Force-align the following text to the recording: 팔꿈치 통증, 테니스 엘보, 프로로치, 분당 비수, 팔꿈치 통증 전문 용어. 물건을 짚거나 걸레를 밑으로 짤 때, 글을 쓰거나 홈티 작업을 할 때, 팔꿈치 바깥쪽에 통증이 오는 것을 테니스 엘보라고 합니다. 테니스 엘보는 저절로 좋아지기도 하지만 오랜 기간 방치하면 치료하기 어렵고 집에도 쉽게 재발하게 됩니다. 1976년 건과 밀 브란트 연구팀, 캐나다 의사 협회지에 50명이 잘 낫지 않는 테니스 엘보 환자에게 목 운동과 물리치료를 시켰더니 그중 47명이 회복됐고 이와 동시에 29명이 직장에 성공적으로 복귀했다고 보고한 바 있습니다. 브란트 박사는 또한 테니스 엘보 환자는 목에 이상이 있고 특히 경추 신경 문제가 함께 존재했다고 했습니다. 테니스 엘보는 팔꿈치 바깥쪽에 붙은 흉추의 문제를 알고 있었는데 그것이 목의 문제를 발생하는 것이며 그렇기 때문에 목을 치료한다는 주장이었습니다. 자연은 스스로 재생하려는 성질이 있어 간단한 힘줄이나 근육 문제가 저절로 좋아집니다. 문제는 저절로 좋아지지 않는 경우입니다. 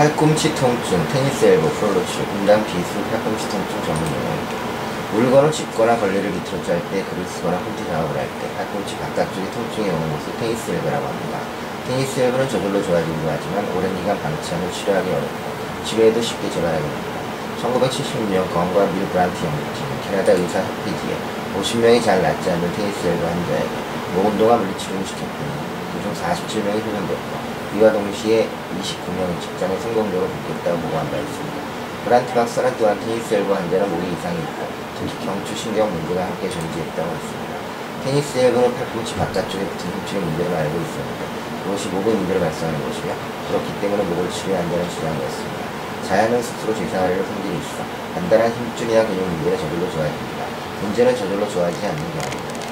팔꿈치 0.00 0.54
통증, 0.54 0.96
테니스 1.12 1.44
엘보, 1.44 1.68
프로로치, 1.76 2.24
분당 2.32 2.64
비수, 2.64 3.04
팔꿈치 3.12 3.44
통증 3.52 3.84
전문 3.84 4.00
용어. 4.08 4.32
물건을 5.12 5.52
짚거나 5.52 6.00
걸레를 6.00 6.30
밑으로 6.30 6.64
짤 6.64 6.80
때, 6.88 7.04
글을 7.04 7.20
쓰거나 7.28 7.58
홈티 7.58 7.84
작업을 7.84 8.16
할 8.16 8.24
때, 8.40 8.48
팔꿈치 8.56 8.96
바깥쪽에 8.96 9.44
통증이 9.52 9.90
오는 9.92 10.08
것을 10.16 10.32
테니스 10.40 10.70
엘보라고 10.70 11.04
합니다. 11.04 11.40
테니스 11.86 12.18
엘보는 12.18 12.48
저절로 12.48 12.82
좋아지기도 12.82 13.28
하지만 13.28 13.68
오랜 13.76 13.92
기간 14.00 14.16
방치하면 14.24 14.72
치료하기 14.72 15.04
어렵고 15.04 15.84
집에도 15.84 16.22
쉽게 16.22 16.48
재발하게 16.48 16.80
됩니다. 16.80 17.20
1976년 17.60 18.48
건과 18.56 18.88
밀 18.96 19.04
브란트 19.12 19.36
연구팀, 19.36 19.84
캐나다 20.08 20.32
의사 20.32 20.64
협회지에 20.64 21.12
50명이 21.60 22.02
잘 22.02 22.22
낫지 22.22 22.48
않는 22.48 22.72
테니스 22.72 23.04
엘보 23.04 23.20
환자에게 23.20 23.68
목 24.16 24.32
운동과 24.32 24.64
물리치료를 24.64 25.04
시켰더니 25.04 25.52
그중 25.92 26.08
47명이 26.16 26.88
회복됐고 26.88 27.59
이와 27.76 27.92
동시에 27.92 28.48
29명이 28.74 29.40
직장에 29.40 29.78
성공적으로 29.78 30.26
복귀했다고 30.26 30.78
보고한 30.78 31.08
바 31.08 31.16
있습니다. 31.16 31.56
브란트 32.04 32.34
박사는 32.34 32.74
또한 32.78 32.98
테니스 32.98 33.34
엘보 33.34 33.54
환자는 33.54 33.88
목에 33.90 34.10
이상이 34.10 34.38
있고 34.42 34.66
특히 34.98 35.24
경추 35.24 35.54
신경 35.54 35.86
문제가 35.86 36.26
함께 36.26 36.50
존재했다고 36.50 37.08
했습니다. 37.14 37.52
테니스 38.02 38.38
엘보는 38.38 38.74
팔꿈치 38.74 39.14
바깥쪽에 39.14 39.62
붙은 39.62 39.86
흉추의 39.86 40.20
문제를 40.20 40.50
알고 40.52 40.74
있었는데 40.82 41.22
그것이 41.62 41.88
목의 41.90 42.14
문제를 42.14 42.40
발생하는 42.40 42.82
것이며 42.82 43.14
그렇기 43.46 43.80
때문에 43.80 44.02
목을 44.02 44.30
치료한다는 44.30 44.90
주장이었습니다. 44.90 45.60
자연은 46.08 46.42
스스로 46.42 46.74
재생하려는 46.74 47.22
성질이 47.24 47.54
있어 47.54 47.86
간단한 48.14 48.50
힘줄이나 48.50 49.06
근육 49.06 49.22
문제가 49.22 49.56
저절로 49.56 49.86
좋아집니다. 49.92 50.42
문제는 50.82 51.14
저절로 51.14 51.48
좋아지지 51.48 51.86
않는 51.86 52.02
경우입니다. 52.02 52.59